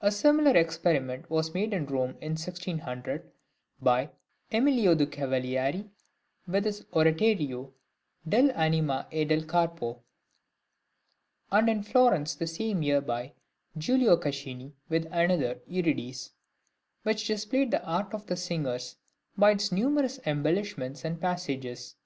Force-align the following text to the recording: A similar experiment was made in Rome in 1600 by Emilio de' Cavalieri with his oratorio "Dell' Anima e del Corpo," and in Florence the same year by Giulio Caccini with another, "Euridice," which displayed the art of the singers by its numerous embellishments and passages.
A 0.00 0.10
similar 0.10 0.56
experiment 0.56 1.28
was 1.28 1.52
made 1.52 1.74
in 1.74 1.84
Rome 1.84 2.16
in 2.22 2.30
1600 2.30 3.30
by 3.78 4.08
Emilio 4.50 4.94
de' 4.94 5.04
Cavalieri 5.04 5.90
with 6.46 6.64
his 6.64 6.86
oratorio 6.94 7.70
"Dell' 8.26 8.52
Anima 8.52 9.06
e 9.10 9.26
del 9.26 9.42
Corpo," 9.44 10.02
and 11.52 11.68
in 11.68 11.82
Florence 11.82 12.34
the 12.34 12.46
same 12.46 12.82
year 12.82 13.02
by 13.02 13.34
Giulio 13.76 14.16
Caccini 14.16 14.72
with 14.88 15.04
another, 15.12 15.56
"Euridice," 15.68 16.30
which 17.02 17.26
displayed 17.26 17.70
the 17.70 17.84
art 17.84 18.14
of 18.14 18.28
the 18.28 18.36
singers 18.38 18.96
by 19.36 19.50
its 19.50 19.70
numerous 19.70 20.18
embellishments 20.26 21.04
and 21.04 21.20
passages. 21.20 21.96